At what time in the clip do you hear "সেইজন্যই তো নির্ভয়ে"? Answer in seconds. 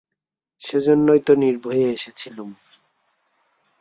0.61-1.85